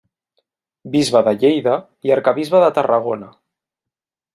Bisbe 0.95 1.21
de 1.29 1.35
Lleida 1.45 1.77
i 2.11 2.17
arquebisbe 2.19 2.67
de 2.67 2.75
Tarragona. 2.81 3.33